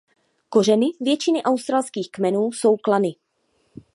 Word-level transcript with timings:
Kořeny 0.49 0.87
většiny 1.01 1.43
australských 1.43 2.11
kmenů 2.11 2.51
jsou 2.51 2.77
klany. 2.77 3.15